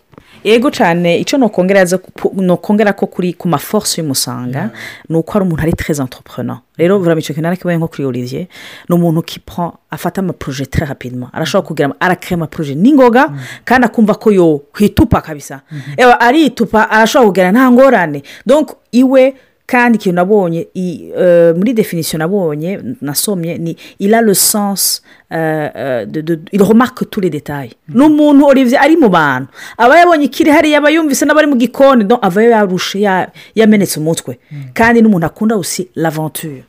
yego 0.45 0.71
cyane 0.71 1.19
icyo 1.19 1.39
nokongera 1.39 2.93
ko 2.93 3.07
kuri 3.07 3.33
ku 3.33 3.49
maforce 3.49 4.01
y'umusanga 4.01 4.71
ni 5.09 5.17
uko 5.17 5.33
ari 5.39 5.45
umuntu 5.47 5.63
ari 5.63 5.73
tereze 5.73 6.03
entrepreneur. 6.03 6.59
Rero 6.79 6.99
buramo 6.99 7.21
icyo 7.21 7.35
kintu 7.35 7.49
ariko 7.49 7.71
nko 7.73 7.89
kuri 7.89 8.05
olivier 8.05 8.47
ni 8.89 8.95
umuntu 8.95 9.23
kipa 9.23 9.73
afata 9.91 10.21
amaporoje 10.21 10.67
tere 10.67 10.87
rapidima 10.87 11.31
arashobora 11.33 11.67
kugira 11.69 11.95
arakira 12.01 12.35
amaporoje 12.37 12.75
n'ingoga 12.75 13.29
kandi 13.65 13.87
akumva 13.87 14.15
ko 14.15 14.31
yo 14.33 14.59
kwitupa 14.73 15.21
kabisa. 15.21 15.61
Ewa, 15.97 16.21
aritupa 16.21 16.91
arashobora 16.91 17.29
kugira 17.29 17.53
nta 17.53 17.71
ngorane. 17.71 18.23
Donc 18.47 18.73
iwe 18.93 19.35
kandi 19.71 19.97
ikintu 19.99 20.17
nabonye 20.17 20.61
eh, 20.75 21.55
muri 21.57 21.73
definisiyo 21.73 22.19
nabonye 22.19 22.71
nasomye 23.01 23.59
ni 23.59 23.77
il 23.99 24.15
a 24.15 24.21
le 24.21 24.35
sens 24.35 25.03
de- 25.31 26.23
de- 26.23 26.41
il 26.53 26.63
remarque 26.63 27.09
tous 27.11 27.21
les 27.21 27.31
détails. 27.31 27.71
Ni 27.95 28.03
umuntu 28.05 28.45
olivier 28.47 28.79
ari 28.85 28.97
mu 28.97 29.09
bantu. 29.09 29.49
Aba 29.79 29.99
yabonye 29.99 30.25
ikiri 30.25 30.51
hariya 30.51 30.79
aba 30.79 30.91
yumvise 30.91 31.25
n'abari 31.25 31.47
mu 31.47 31.57
gikoni 31.57 32.05
avayo 32.23 32.51
yarushe 32.51 33.01
ya- 33.01 33.31
yamenetse 33.55 34.01
umutwe. 34.01 34.39
Kandi 34.75 35.03
n'umuntu 35.03 35.27
akunda 35.27 35.57
usi 35.57 35.89
l'aventure. 35.95 36.65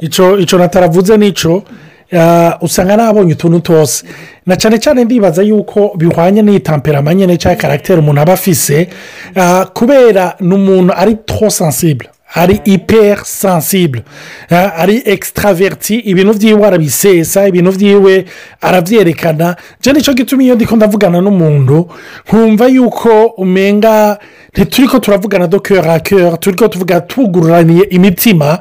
Icyo 0.00 0.38
icyo 0.38 0.58
nataravuze 0.58 1.16
ni 1.16 1.32
cyo 1.32 1.62
ah, 1.62 1.95
usanga 2.60 2.96
nabonye 2.96 3.32
utuntu 3.32 3.60
twose. 3.60 4.04
Na 4.46 4.56
cyane 4.56 4.78
cyane 4.78 5.04
ndibaza 5.04 5.42
yuko 5.42 5.92
bihwanye 5.98 6.42
n'iyi 6.42 6.60
tamperama 6.60 7.14
nyine 7.14 7.36
cyangwa 7.36 7.60
karagiteri 7.60 7.98
umuntu 8.00 8.20
aba 8.20 8.32
afise 8.32 8.88
ah, 9.36 9.64
kubera 9.74 10.34
ni 10.40 10.54
umuntu 10.54 10.92
ari 10.96 11.16
tro 11.26 11.50
sensible 11.50 12.08
ari 12.34 12.60
iperi 12.64 13.20
sensible 13.24 14.02
ah, 14.50 14.72
ari 14.76 15.02
extraverti 15.04 15.94
ibintu 15.98 16.34
byiwe 16.34 16.66
arabisesa 16.66 17.48
ibintu 17.48 17.72
byiwe 17.72 18.24
arabyerekana 18.60 19.56
njye 19.80 19.92
ni 19.92 20.02
cyo 20.02 20.14
gituma 20.14 20.42
iyo 20.42 20.54
ndiko 20.54 20.76
ndavugana 20.76 21.20
n'umuntu 21.20 21.90
nkumva 22.28 22.66
yuko 22.66 23.26
umenga 23.26 24.18
ntituri 24.52 24.88
ko 24.88 24.98
turavugana 24.98 25.46
do 25.46 25.60
kera 25.60 26.00
kera 26.00 26.36
turi 26.36 26.56
ko 26.56 26.68
tuvuga 26.68 27.00
tugururaniye 27.00 27.82
imitima 27.90 28.58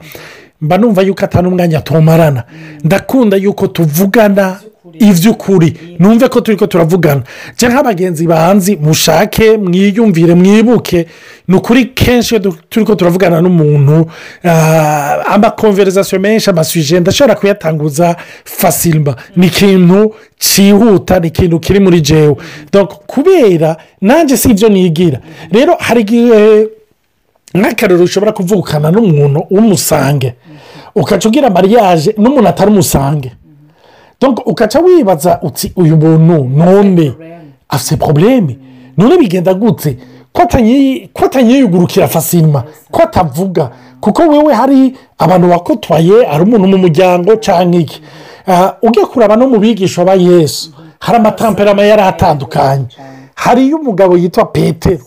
mba 0.62 0.78
numva 0.78 1.02
yuko 1.02 1.26
atari 1.26 1.48
umwanya 1.48 1.82
tumarana. 1.82 2.44
Ndakunda 2.84 3.38
yuko 3.38 3.68
tuvugana 3.68 4.60
iby'ukuri 5.00 5.98
numve 6.00 6.28
ko 6.30 6.42
turi 6.42 6.58
ko 6.58 6.68
turavugana. 6.68 7.22
Njye 7.54 7.70
nk'abagenzi 7.70 8.28
banzi 8.28 8.76
mushake 8.76 9.58
mwiyumvire 9.58 10.36
mwibuke 10.36 11.06
ni 11.48 11.56
ukuri 11.56 11.86
kenshi 11.86 12.40
turi 12.70 12.86
ko 12.86 12.96
turavugana 12.96 13.42
n'umuntu 13.42 14.08
ah, 14.44 15.26
amakonverizasiyo 15.26 16.20
menshi 16.22 16.50
amasuje 16.50 17.00
ndashobora 17.00 17.36
kuyatanguza 17.36 18.16
fasilima 18.46 19.16
ni 19.36 19.48
ikintu 19.48 20.16
cyihuta 20.40 21.20
ni 21.20 21.28
ikintu 21.28 21.60
kiri 21.60 21.80
muri 21.80 22.02
jewe. 22.02 22.36
Kubera 23.08 23.78
nanjye 24.02 24.38
si 24.38 24.50
ibyo 24.50 24.70
nigira. 24.70 25.20
Rero 25.52 25.76
hari 25.80 26.02
igihe 26.02 26.68
nk'akarero 27.56 28.04
ushobora 28.04 28.32
kuvukana 28.32 28.92
n'umuntu 28.92 29.40
w'umusange 29.52 30.34
ukaca 30.96 31.25
ugira 31.30 31.50
mariage 31.50 32.14
n'umuntu 32.18 32.48
atari 32.50 32.72
umusange. 32.72 33.32
Ukaca 34.46 34.80
wibaza 34.80 35.40
uti 35.42 35.72
uyu 35.75 35.98
muntu 35.98 36.44
none 36.66 37.14
afite 37.70 37.98
porobuleme 38.00 38.58
none 38.98 39.18
bigenda 39.18 39.54
gute? 39.54 39.98
Ko 40.34 40.42
atanyi- 40.44 41.10
ko 41.14 41.25
atanyiyugurukira 41.25 42.08
fasilima 42.08 42.64
ko 42.92 43.02
atavuga 43.04 43.70
kuko 44.02 44.22
wewe 44.24 44.54
hari 44.54 44.96
abantu 45.18 45.48
bakotwaye 45.50 46.25
hari 46.25 46.44
umuntu 46.44 46.68
mu 46.68 46.78
muryango 46.78 47.36
cyangwa 47.36 47.80
iki? 47.82 48.02
Ah, 48.48 48.74
ujya 48.82 49.06
kuraba 49.06 49.36
no 49.36 49.48
mu 49.48 49.60
bigisha 49.60 50.06
ba 50.06 50.14
yesu. 50.14 50.72
Hari 51.00 51.18
amatamperama 51.18 51.84
yari 51.84 52.02
atandukanye. 52.02 52.86
Hariyo 53.36 53.78
umugabo 53.78 54.18
yitwa 54.18 54.46
petero. 54.46 55.04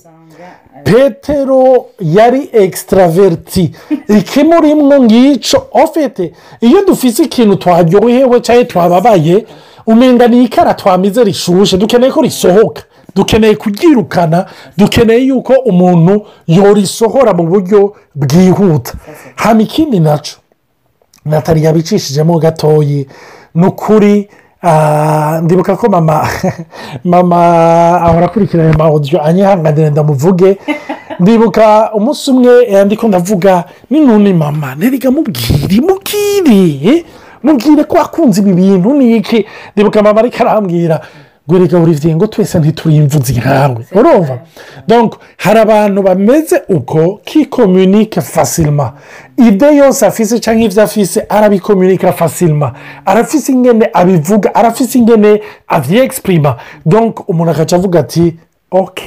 Petero 0.93 1.87
yari 2.01 2.49
ekisitaraveriti 2.53 3.73
ikimurimwo 4.19 5.03
ngicyo 5.03 5.67
ofite 5.73 6.33
iyo 6.61 6.85
dufite 6.87 7.23
ikintu 7.23 7.57
twaryohewe 7.57 8.41
cyangwa 8.41 8.65
twababaye 8.65 9.47
umenga 9.87 10.29
ni 10.29 10.45
ikara 10.45 10.75
twamize 10.75 11.25
rishushe 11.25 11.77
dukeneye 11.77 12.13
ko 12.13 12.21
risohoka. 12.23 12.83
Dukeneye 13.15 13.57
kuryirukana 13.57 14.47
dukeneye 14.77 15.21
yuko 15.21 15.53
umuntu 15.53 16.27
yorisohora 16.47 17.33
mu 17.35 17.43
buryo 17.47 17.95
bwihuta. 18.15 18.93
Hano 19.37 19.61
ikindi 19.61 20.01
na 20.01 20.19
cyo 20.19 20.37
natali 21.25 21.65
yabicishijemo 21.65 22.39
gatoyi 22.39 23.07
ni 23.55 23.67
ukuri 23.67 24.29
ndibuka 25.43 25.77
ko 25.77 25.89
mama 25.89 26.27
mama 27.05 27.39
ahora 28.03 28.27
akurikirana 28.27 28.75
ama 28.75 28.91
odiyo 28.91 29.23
anyihanganira 29.25 29.91
ndamuvuge 29.91 30.59
ndibuka 31.21 31.91
umunsi 31.95 32.31
umwe 32.31 32.85
ndiko 32.85 33.09
ndavuga 33.09 33.65
ni 33.91 34.01
none 34.01 34.33
mama 34.35 34.75
nterega 34.75 35.11
mubwire 35.11 35.81
mubwire 35.81 37.05
mubwire 37.43 37.85
ko 37.85 37.97
wakunze 37.99 38.41
ibi 38.41 38.53
bintu 38.53 38.95
ni 38.95 39.17
iki 39.17 39.47
ndibuka 39.77 40.03
mama 40.03 40.21
ariko 40.21 40.37
arambwira 40.43 41.01
ngo 41.49 41.59
reka 41.59 41.79
buri 41.79 42.15
ngo 42.15 42.27
twese 42.27 42.59
ntituri 42.59 42.97
imvuzi 42.97 43.33
nkawe 43.33 43.87
urumva 43.93 44.39
hari 45.37 45.59
abantu 45.61 46.03
bameze 46.03 46.63
uko 46.69 47.21
kikomunike 47.25 48.21
fasilima 48.21 48.93
ide 49.37 49.77
yose 49.77 50.07
afise 50.07 50.39
cyangwa 50.41 50.65
ibyo 50.65 50.83
afise 50.83 51.21
arabikomunika 51.29 52.13
fasilima 52.13 52.73
arafise 53.05 53.53
ingene 53.53 53.91
abivuga 53.93 54.55
arafise 54.55 54.99
ingene 54.99 55.41
abyexprima 55.69 56.57
donc 56.87 57.29
umuntu 57.29 57.51
agaca 57.51 57.73
avuga 57.77 58.01
ati 58.01 58.37
ok 58.71 59.03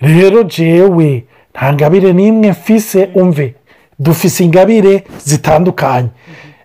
rero 0.00 0.42
jewe 0.42 1.24
nta 1.54 1.72
ngabire 1.72 2.12
n'imwe 2.12 2.50
mfise 2.50 3.08
umve? 3.14 3.54
Dufise 3.98 4.44
ingabire 4.44 5.04
zitandukanye. 5.24 6.08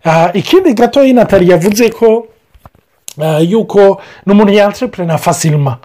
Ah, 0.05 0.29
ikindi 0.33 0.73
gato 0.73 1.03
natali 1.13 1.49
yavuze 1.51 1.89
ko 1.89 2.27
yuko 3.39 4.01
ni 4.25 4.31
umuntu 4.33 4.53
yantrepurena 4.53 5.17
fasilima 5.17 5.77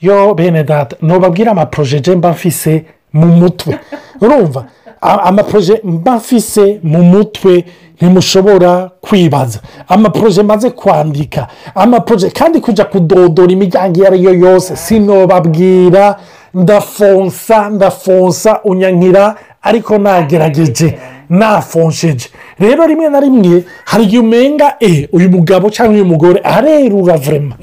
yo 0.00 0.34
bene 0.34 0.64
data 0.64 0.96
ntubabwire 1.02 1.50
amaporoje 1.50 2.14
mba 2.14 2.30
mfise 2.30 2.84
mu 3.12 3.26
mutwe 3.26 3.78
urumva 4.20 4.64
amaporoje 5.00 5.80
mba 5.84 6.16
mfise 6.16 6.80
mu 6.82 7.02
mutwe 7.02 7.64
ntimushobora 8.00 8.90
kwibaza 9.00 9.58
amaporoje 9.88 10.42
maze 10.42 10.70
kwandika 10.70 11.46
amaporoje 11.74 12.30
kandi 12.30 12.60
kujya 12.60 12.84
kudodora 12.84 13.52
imiryango 13.52 13.96
iyo 13.96 14.06
ari 14.06 14.24
yo 14.24 14.34
yose 14.34 14.76
sinobabwira 14.76 16.16
ndafonsa 16.54 17.68
ndafonsa 17.70 18.60
unyankira 18.64 19.34
ariko 19.62 19.98
nagerageje 19.98 20.98
nafonsheje 21.28 22.28
rero 22.62 22.86
rimwe 22.86 23.08
na 23.08 23.20
rimwe 23.20 23.64
hari 23.84 24.02
igihe 24.04 24.20
umenga 24.22 24.66
e 24.80 25.08
uyu 25.12 25.28
mugabo 25.30 25.70
cyangwa 25.70 25.94
uyu 25.94 26.04
mugore 26.04 26.38
arerura 26.44 27.16
vurema 27.16 27.54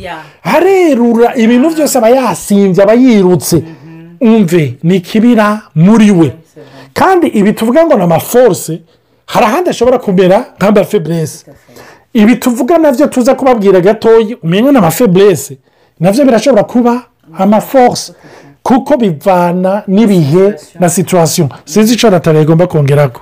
arerura 0.44 1.36
ibintu 1.36 1.70
byose 1.76 1.98
aba 1.98 2.10
yasimbye 2.10 2.84
aba 2.84 2.94
yirutse. 2.94 3.58
Umve 4.22 4.64
ni 4.84 4.96
ikibira 4.96 5.62
muri 5.76 6.12
we. 6.12 6.32
Kandi 6.94 7.28
ibi 7.28 7.54
tuvuga 7.54 7.86
ngo 7.86 7.96
ni 7.96 8.04
amaforce 8.04 8.82
hari 9.26 9.46
ahandi 9.46 9.70
ashobora 9.70 9.98
kumera 10.00 10.38
nk'amafeburese 10.58 11.46
ibi 12.14 12.36
tuvuga 12.36 12.78
na 12.78 12.92
byo 12.92 13.08
tuza 13.08 13.36
kubabwira 13.36 13.80
gatoya 13.82 14.36
umenya 14.44 14.72
ni 14.72 14.78
amafeburese 14.78 15.58
na 16.00 16.12
byo 16.12 16.26
birashobora 16.26 16.64
kuba 16.64 16.94
amaforce 17.38 18.14
kuko 18.64 18.98
bivana 18.98 19.84
n'ibihe 19.88 20.54
na 20.80 20.90
situwasiyo 20.90 21.50
sinzi 21.66 21.94
icyo 21.94 22.10
natali 22.10 22.42
igomba 22.42 22.68
kongeraho 22.68 23.22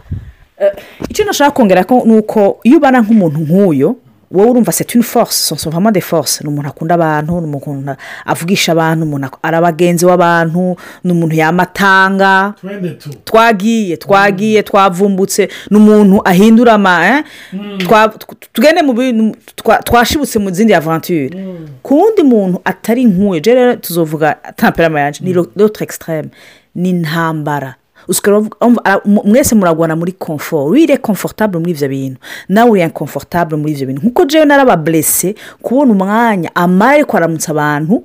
icyo 1.09 1.25
nashaka 1.25 1.51
kongera 1.51 1.83
ko 1.83 2.03
ni 2.05 2.17
uko 2.17 2.59
iyo 2.63 2.77
ubana 2.77 3.01
nk'umuntu 3.01 3.39
nk'uyu 3.39 3.97
wowe 4.31 4.49
urumva 4.49 4.71
une 4.95 5.03
force 5.03 5.37
ce 5.47 5.55
sont 5.55 5.69
vraiment 5.69 5.89
des 5.91 6.01
forces. 6.01 6.41
Ni 6.43 6.49
umuntu 6.49 6.67
akunda 6.67 6.95
abantu 6.95 7.39
ni 7.41 7.47
umuntu 7.47 7.95
avugisha 8.25 8.71
abantu 8.73 9.05
umuntu 9.05 9.27
ari 9.41 9.55
abagenzi 9.57 10.05
w'abantu 10.05 10.75
ni 11.03 11.11
umuntu 11.11 11.35
yamatanga. 11.35 12.53
Twagiye 13.23 13.97
twagiye 13.97 14.63
twavumbutse. 14.63 15.47
Ni 15.71 15.77
umuntu 15.77 16.21
ahindura 16.25 16.73
ama 16.73 17.07
eh? 17.07 17.23
Tw- 17.79 18.35
tugende 18.53 18.81
mu 18.81 18.93
bintu 18.93 19.35
twa- 19.55 19.79
twashibutse 19.83 20.39
mu 20.39 20.51
zindi 20.51 20.73
aventure 20.73 21.29
ku 21.83 21.95
wundi 21.95 22.23
muntu 22.23 22.59
atari 22.65 23.05
je 23.41 23.53
rero 23.55 23.75
tuzovuga 23.75 24.35
temperament 24.57 25.03
yanjye 25.05 25.23
ni 25.23 25.33
l'autre 25.55 25.83
extreme 25.83 26.29
ni 26.75 26.89
intambara. 26.89 27.75
Mu- 29.05 29.23
mwese 29.25 29.55
muragwana 29.55 29.95
muri 29.95 30.11
confort 30.11 30.69
wire 30.71 30.97
confortable 30.97 31.59
muri 31.59 31.71
ibyo 31.71 31.87
bintu 31.89 32.17
nawe 32.49 32.69
uri 32.71 32.81
inconfortable 32.81 33.57
muri 33.57 33.71
ibyo 33.73 33.87
bintu 33.87 34.01
nk'uko 34.01 34.25
jewe 34.25 34.45
narababurese 34.45 35.35
kubona 35.61 35.91
umwanya 35.91 36.49
amara 36.55 36.91
ariko 36.93 37.17
aramutsa 37.17 37.51
abantu 37.51 38.03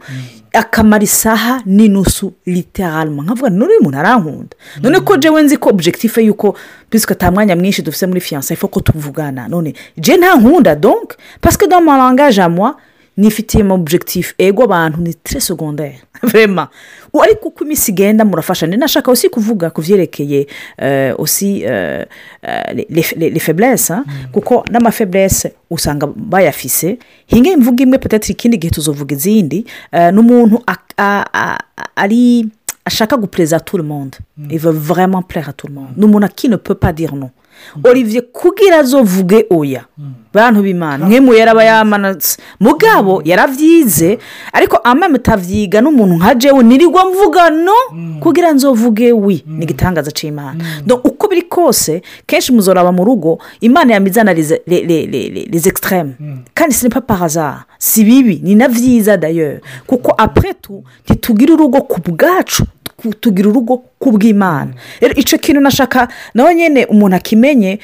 akamara 0.53 1.05
isaha 1.05 1.63
n'inusu 1.67 2.33
literalma 2.47 3.23
nkavuga 3.23 3.51
uyu 3.73 3.83
muntu 3.83 3.99
arankunda. 3.99 4.57
None 4.83 5.01
ko 5.01 5.17
jewe 5.17 5.43
nzi 5.43 5.57
ko 5.57 5.71
objectif 5.71 6.19
yuko 6.19 6.55
puisque 6.91 7.13
ata 7.13 7.31
mwanya 7.31 7.57
mwinshi 7.57 7.83
dufite 7.83 8.07
muri 8.07 8.21
fiyanse 8.21 8.57
ko 8.69 8.81
tuvugana. 8.81 9.49
None 9.49 9.73
je 9.97 10.17
nta 10.17 10.37
nkunda 10.37 10.77
parce 11.41 11.57
que 11.57 11.67
dans 11.67 11.81
mon 11.81 11.97
langage 11.97 12.39
à 12.39 12.49
moi 13.17 13.25
nifitiye 13.25 13.65
mu 13.65 13.75
objectif. 13.75 14.35
Ego 14.39 14.63
abantu 14.63 15.01
ni 15.01 15.15
très 15.15 15.41
secondaire. 15.41 16.01
Vraiment. 16.23 16.69
Ariko 17.23 17.49
uko 17.49 17.65
iminsi 17.65 17.91
igenda 17.91 18.25
murafasha. 18.25 18.67
Ni 18.67 18.77
nashaka 18.77 19.11
aussi 19.11 19.29
kuvuga 19.29 19.71
ku 19.71 19.83
byerekeye 19.83 20.47
faiblesses 23.41 23.91
hein, 23.91 24.05
kuko 24.33 24.65
n'amafaiblesse 24.71 25.53
usanga 25.71 26.07
bayafise. 26.07 26.99
Hinge 27.27 27.51
imvuga 27.53 27.85
imwe 27.85 27.99
peut-être 27.99 28.31
ikindi 28.31 28.59
gihe 28.59 28.71
tuzovuga 28.71 29.15
izindi. 29.15 29.65
Euh, 29.95 30.11
n'umuntu 30.11 30.63
ari 31.97 32.49
ashaka 32.85 33.17
gupereza 33.17 33.61
tout 33.61 33.77
le 33.77 33.85
monde. 33.85 34.17
Il 34.51 34.59
veut 34.59 34.73
vraiment 34.73 35.23
plaire 35.23 35.49
à 35.49 35.53
tout 35.53 35.67
le 35.67 35.75
monde. 35.75 35.93
Ni 35.97 36.05
umuntu 36.05 36.29
qui 36.35 36.49
ne 36.49 36.57
peut 36.57 36.75
pas 36.75 36.93
dire 36.93 37.15
non. 37.15 37.31
Olivier 37.85 38.23
kugira 38.33 38.79
azovuge 38.79 39.47
oya. 39.51 39.85
Bantu 40.35 40.63
b'imana 40.63 41.07
mwe 41.07 41.21
mu 41.21 41.35
yaraba 41.35 41.65
yamanatse. 41.65 42.39
Mugabo 42.61 43.23
yaravyize 43.25 44.19
ariko 44.53 44.77
amame 44.77 45.15
utavyiga 45.15 45.81
n'umuntu 45.81 46.15
nka 46.15 46.35
jewe 46.35 46.63
nirirwa 46.63 47.05
mvuga 47.11 47.51
no? 47.51 47.73
Kugira 48.21 48.53
nzovuge 48.53 49.13
wi? 49.13 49.45
Ni 49.47 49.65
igitangaza 49.65 50.11
c'imana. 50.11 50.65
Donc 50.87 51.05
uko 51.05 51.29
biri 51.29 51.43
kose 51.43 52.03
kenshi 52.27 52.53
muzoraba 52.53 52.93
mu 52.93 53.05
rugo 53.05 53.39
imana 53.61 53.93
yamizana 53.95 54.33
les, 54.35 55.67
extrêmes. 55.67 56.15
Kandi 56.55 56.89
pas 56.89 57.01
par 57.01 57.23
hasard. 57.23 57.65
Si 57.79 58.05
bibi 58.05 58.41
ni 58.43 58.55
na 58.55 58.69
vyiza 58.69 59.17
d'ailleurs 59.17 59.61
kuko 59.87 60.13
tout 60.63 60.85
ntitugira 61.05 61.55
urugo 61.55 61.83
ku 61.83 62.01
bwacu. 62.01 62.65
Tugira 63.21 63.49
urugo 63.49 63.83
ku 63.99 64.11
bw'imana 64.13 64.73
rero 65.01 65.15
icyo 65.15 65.39
kintu 65.39 65.61
nashaka 65.61 66.09
nawe 66.35 66.55
nyine 66.55 66.85
umuntu 66.87 67.17
akimenye 67.17 67.79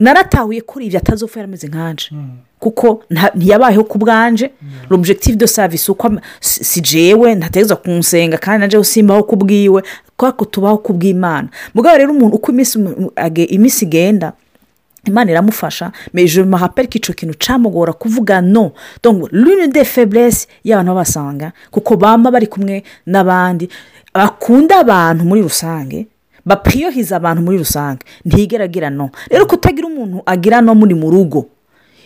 naratahuye 0.00 0.60
kuri 0.60 0.86
ibyo 0.86 0.98
atazopfa 0.98 1.40
yarameze 1.40 1.66
nkanje. 1.68 2.10
Kuko 2.58 3.02
nta- 3.10 3.30
ntiyabayeho 3.34 3.84
ku 3.84 3.98
bwanje 3.98 4.50
l'objectif 4.90 5.36
de 5.36 5.46
service 5.46 5.90
uko 5.92 6.06
am- 6.06 6.20
si 6.40 6.80
jewe 6.80 7.34
ntategereza 7.34 7.76
kunsenga 7.76 8.38
kandi 8.38 8.60
naje 8.60 8.78
usimbaho 8.78 9.22
ku 9.22 9.36
bwiwe 9.36 9.82
kubera 10.16 10.32
ko 10.36 10.44
tubaho 10.44 10.78
ku 10.78 10.92
bw'imana 10.92 11.48
mugabo 11.74 11.98
rero 11.98 12.10
umuntu 12.12 12.36
uko 12.36 12.50
iminsi 13.50 13.84
igenda 13.84 14.32
imana 15.10 15.30
iramufasha 15.30 15.92
mais 16.14 16.26
je 16.30 16.42
me 16.42 16.56
rappelle 16.56 16.88
ko 16.88 16.96
icyo 16.98 17.14
kintu 17.14 17.34
camugora 17.38 17.92
kuvuga 17.92 18.40
no 18.40 18.72
l'une 19.32 19.68
des 19.72 19.84
faiblesse 19.84 20.46
y'abantu 20.64 20.88
babasanga 20.92 21.52
kuko 21.70 21.96
bamba 21.96 22.30
bari 22.30 22.46
kumwe 22.46 22.82
n'abandi. 23.06 23.68
Bakunda 24.14 24.80
abantu 24.80 25.24
muri 25.24 25.42
rusange 25.42 26.06
bapiriyohiza 26.44 27.16
abantu 27.16 27.42
muri 27.42 27.58
rusange. 27.58 28.00
Ntigera 28.24 28.64
agira 28.64 28.90
no 28.90 29.10
rero 29.30 29.46
kutagira 29.46 29.86
umuntu 29.86 30.22
agira 30.26 30.60
no 30.60 30.74
muri 30.74 30.94
mu 30.94 31.10
rugo 31.10 31.46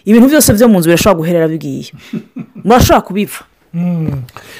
ibintu 0.05 0.29
byose 0.29 0.53
byo 0.53 0.69
mu 0.69 0.79
nzu 0.79 0.89
birashobora 0.91 1.19
guherera 1.19 1.49
bigiye 1.49 1.93
murashobora 2.65 3.01
kubipfa. 3.07 3.45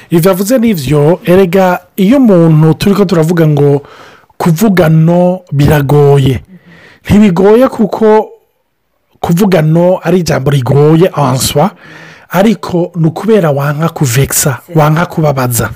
Ibyo 0.09 0.31
avuze 0.31 0.57
n'ibyo 0.57 1.19
erega 1.25 1.79
iyo 1.95 2.17
umuntu 2.17 2.73
turi 2.73 2.95
ko 2.95 3.05
turavuga 3.05 3.45
ngo 3.47 3.83
kuvuga 4.37 4.89
no 4.89 5.41
biragoye. 5.51 6.41
Ntibigoye 7.05 7.67
kuko 7.67 8.32
kuvuga 9.23 9.61
no 9.61 9.99
ari 10.03 10.19
ijambo 10.19 10.51
rigoye 10.51 11.07
answa 11.13 11.71
ariko 12.29 12.91
ni 12.95 13.07
ukubera 13.07 13.51
wanka 13.51 13.89
kuvekisa 13.89 14.57
wanka 14.75 15.05
kubabaza 15.05 15.69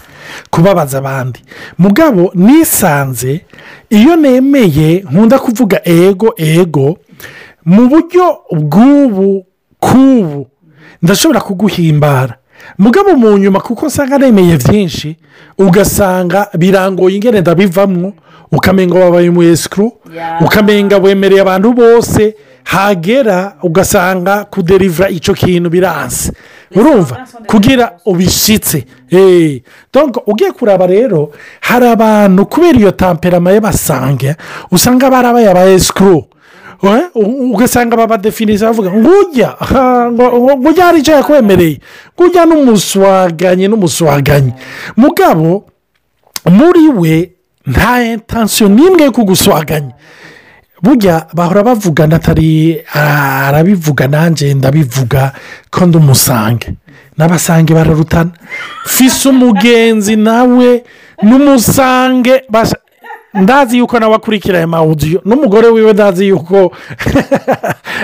kubabaza 0.49 0.97
abandi. 0.97 1.39
Mugabo 1.77 2.31
nisanze 2.35 3.45
iyo 3.89 4.15
nemeye 4.15 5.03
nkunda 5.11 5.39
kuvuga 5.39 5.81
ego 5.87 6.33
ego 6.37 6.97
mu 7.65 7.87
buryo 7.87 8.37
bw'ubu 8.51 9.45
k'ubu 9.79 10.47
ndashobora 11.01 11.41
kuguhimbara. 11.41 12.35
Mugabo 12.77 13.15
mu 13.15 13.37
nyuma 13.37 13.59
kuko 13.59 13.85
usanga 13.85 14.17
nemeye 14.17 14.57
byinshi 14.57 15.15
ugasanga 15.57 16.47
birangoye 16.57 17.15
ingene 17.15 17.41
ndabivamwo 17.41 18.13
ukamenga 18.51 18.99
wabaye 18.99 19.29
umu 19.29 19.43
esikuru 19.43 19.91
ukamenga 20.41 20.97
wemereye 20.97 21.41
abantu 21.41 21.73
bose 21.73 22.35
hagera 22.67 23.55
ugasanga 23.63 24.45
kuderivura 24.45 25.09
icyo 25.09 25.33
kintu 25.33 25.69
biranse. 25.69 26.31
Urumva? 26.75 27.25
Kugira 27.47 27.91
ubishyitse 28.05 28.85
donc 29.93 30.17
ugiye 30.27 30.51
kuraba 30.51 30.87
rero 30.87 31.31
hari 31.61 31.87
abantu 31.87 32.45
kubera 32.45 32.77
iyo 32.79 32.91
tamperama 32.91 33.51
y'abasange 33.51 34.35
usanga 34.71 35.09
barabaye 35.09 35.47
aba 35.49 35.63
esikuru 35.65 36.25
Eh, 36.83 37.09
ugasanga 37.15 37.97
babadefinisa 37.97 38.65
bavuga 38.69 38.91
ngo 38.93 39.09
ujya 39.09 39.47
ha, 39.59 40.11
ngo 40.13 40.55
ngo 40.61 40.69
ujya 40.69 40.85
hari 40.85 40.99
icyo 41.01 41.13
yakwemereye. 41.17 41.81
Ngo 42.13 42.23
ujya 42.29 42.45
n'umuswaganyi 42.45 43.65
n'umuswaganyi 43.67 44.53
mugabo 44.93 45.65
muri 46.45 46.85
we 46.93 47.31
nta 47.65 48.03
intansiyo 48.05 48.69
n'imwe 48.69 49.03
yo 49.09 49.11
kuguswaganya. 49.11 49.97
Burya 50.87 51.27
bahora 51.33 51.63
bavugana 51.63 52.15
atari 52.15 52.79
arabivuga 52.95 54.07
nanjye 54.07 54.53
ndabivuga 54.53 55.31
ko 55.69 55.85
ndi 55.85 55.97
umusange. 55.97 56.67
N'abasange 57.17 57.73
bararutana. 57.73 58.31
Fise 58.85 59.29
umugenzi 59.29 60.15
nawe 60.15 60.83
n'umusange 61.23 62.41
ndazi 63.41 63.77
yuko 63.77 63.99
nawe 63.99 64.15
akurikira 64.15 64.57
aya 64.57 64.67
mawudiyo 64.67 65.21
n'umugore 65.25 65.67
wiwe 65.67 65.93
ndazi 65.93 66.27
yuko 66.27 66.71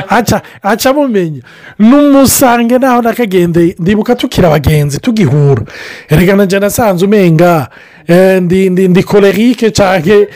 aca 0.64 0.90
amumenya 0.90 1.42
n'umusange 1.80 2.78
naho 2.78 3.02
nakagendeye 3.02 3.76
ndibuka 3.80 4.16
tukiri 4.16 4.48
abagenzi 4.48 5.00
tugihura. 5.00 5.64
Erega 6.10 6.36
na 6.36 6.46
jana 6.46 6.68
asanze 6.68 7.06
umenga 7.06 7.68
eh, 8.08 8.42
ndi 8.42 8.70
ndi 8.70 8.88
ndi 8.88 9.04
kolerike 9.04 9.72
cyane 9.72 10.28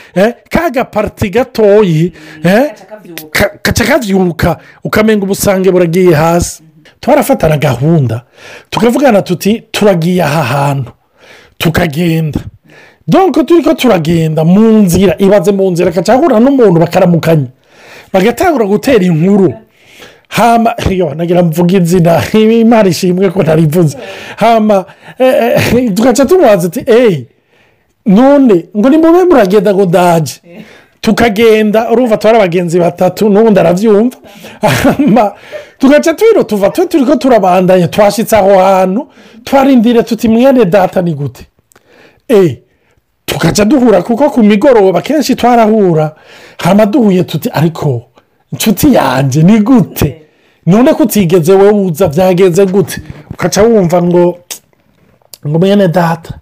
ka 0.50 0.70
gapariti 0.70 1.30
gatoyi 1.30 2.14
eh, 2.44 2.72
ka- 3.32 3.52
kaca 3.62 3.84
kabyuka 3.86 4.58
ukamenga 4.84 5.24
ubusange 5.24 5.72
buragiye 5.72 6.14
hasi. 6.14 6.64
Twarafatana 7.00 7.58
gahunda 7.58 8.22
tukavugana 8.70 9.22
tuti 9.22 9.64
turagiye 9.72 10.24
aha 10.24 10.44
hantu. 10.44 10.92
Tukagenda. 11.58 12.40
Donko 13.08 13.44
turi 13.44 13.64
ko 13.64 13.74
turagenda 13.74 14.44
mu 14.44 14.84
nzira 14.84 15.16
ibaze 15.20 15.52
mu 15.52 15.72
nzira 15.72 15.90
agaca 15.90 16.14
ahura 16.14 16.40
n'umuntu 16.40 16.80
bakaramukanya. 16.80 17.48
Bagatangura 18.14 18.66
gutera 18.66 19.04
inkuru. 19.04 19.54
Hama 20.30 20.76
yo 20.90 21.14
nagira 21.16 21.44
mvuga 21.44 21.78
izina 21.78 22.22
imana 22.34 22.90
ishimwe 22.90 23.30
ko 23.32 23.44
ntarivuze 23.44 23.98
hama 24.36 24.86
eh, 25.20 25.36
eh, 25.76 25.94
tugaca 25.96 26.26
tumubaza 26.26 26.68
ati 26.68 26.84
eyi 26.86 27.26
none 28.06 28.66
ngo 28.78 28.90
ni 28.90 28.98
mube 28.98 29.24
muragenda 29.24 29.74
ngo 29.74 29.86
ndaje? 29.86 30.42
Tukagenda 31.02 31.92
urumva 31.92 32.18
tubara 32.18 32.38
abagenzi 32.38 32.80
batatu 32.80 33.30
n'ubundi 33.30 33.60
arabyumva 33.60 34.18
tugaca 35.80 36.14
twiro 36.14 36.44
tuva 36.44 36.70
twe 36.70 36.86
turi 36.86 37.06
ko 37.06 37.16
turabandanya 37.16 37.88
twashyitse 37.88 38.36
aho 38.36 38.60
hantu 38.60 39.08
twarindire 39.44 40.04
tuti 40.04 40.28
mwene 40.28 40.66
data 40.66 41.02
ni 41.02 41.14
gute? 41.14 41.46
Eee 42.30 42.67
tugaca 43.28 43.66
duhura 43.66 44.02
kuko 44.02 44.30
ku 44.30 44.44
migoroba 44.44 45.02
kenshi 45.02 45.36
twarahura. 45.36 46.16
Hama 46.58 46.86
duhuye 46.86 47.24
tuti 47.24 47.50
ariko 47.54 48.02
inshuti 48.54 48.94
yanjye 48.94 49.44
ni 49.44 49.60
gute? 49.60 50.22
None 50.66 50.94
ko 50.94 51.04
utigeze 51.04 51.54
wowe 51.54 51.72
uza 51.86 52.08
byagenze 52.08 52.66
gute? 52.66 53.02
Ugaca 53.34 53.62
wumva 53.64 54.02
ngo 54.04 54.38
ngo 55.48 55.60
mwene 55.60 55.88
data 55.88 56.34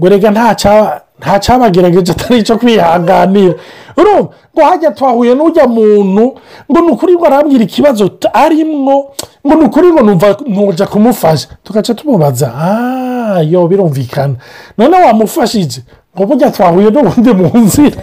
ngo 0.00 0.08
ntaca 0.08 1.00
nta 1.20 1.38
cyabagerageje 1.40 2.12
atari 2.12 2.38
icyo 2.38 2.56
kwihanganira. 2.58 3.54
Ngo 4.00 4.34
hajya 4.64 4.90
twahuye 4.90 5.34
n'ujya 5.34 5.66
muntu 5.68 6.38
ngo 6.70 6.80
ni 6.80 6.88
ukuri 6.92 7.14
ngo 7.16 7.26
arambwira 7.26 7.64
ikibazo 7.64 8.10
arimwo 8.32 9.12
ngo 9.46 9.54
ni 9.54 9.64
ukuri 9.64 9.92
ngo 9.92 10.02
ntujya 10.48 10.86
kumufasha. 10.86 11.48
Tugaca 11.64 11.94
tumubaza 11.94 12.52
aaa 12.54 13.40
yo 13.40 13.68
birumvikana. 13.68 14.34
None 14.78 14.96
wamufashije 14.96 15.82
burya 16.26 16.50
twahuye 16.50 16.90
n'ubundi 16.90 17.30
mu 17.34 17.58
nzira 17.58 17.96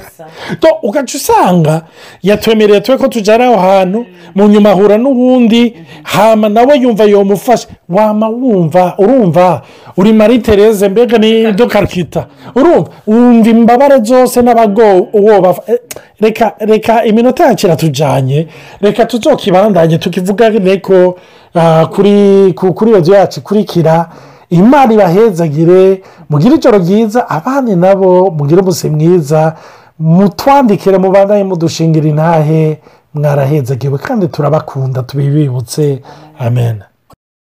To, 0.59 0.67
ugaca 0.83 1.13
usanga 1.17 1.81
yatwemereye 2.23 2.81
twe 2.81 2.97
ko 2.97 3.07
tujyana 3.07 3.45
aho 3.45 3.57
hantu 3.57 4.05
mu 4.35 4.47
nyuma 4.47 4.69
ahura 4.69 4.97
n'ubundi 4.97 5.73
hama 6.03 6.49
nawe 6.49 6.77
yumva 6.77 7.03
yomufasha 7.03 7.67
wama 7.89 8.27
wumva 8.29 8.93
urumva? 8.97 9.61
Uri 9.97 10.13
marie 10.13 10.39
therese 10.39 10.89
mbega 10.89 11.17
ni 11.17 11.51
dokarikita 11.51 12.27
urumva? 12.55 12.89
Wumva 13.07 13.49
imbabare 13.49 13.97
zose 14.03 14.41
n'abago 14.41 15.07
uwo 15.13 15.41
bafa- 15.41 15.63
eh, 15.71 15.79
reka 16.21 16.53
reka 16.59 17.05
iminota 17.05 17.45
yacu 17.45 17.67
iratujyanye 17.67 18.47
reka 18.81 19.05
tuzokibandanye 19.05 19.97
tukivuga 19.97 20.51
ko 20.81 21.17
ah, 21.55 21.85
kuri 21.85 22.53
ku- 22.53 22.73
kuri 22.73 22.91
radiyo 22.91 23.15
yacu 23.15 23.39
ikurikira. 23.39 24.09
Imana 24.49 24.93
ibahezagire 24.93 26.01
mugire 26.29 26.55
ijoro 26.55 26.77
ryiza 26.77 27.29
abandi 27.29 27.75
nabo 27.75 28.31
mugire 28.31 28.61
umunsi 28.61 28.89
mwiza 28.89 29.55
mutwandikire 29.99 30.97
mubandanye 30.97 31.43
mudushingira 31.43 32.07
intahe 32.09 32.79
mwarahezagiwe 33.13 33.97
kandi 33.97 34.27
turabakunda 34.27 35.03
tubibibutse. 35.03 36.01
Amen. 36.39 36.81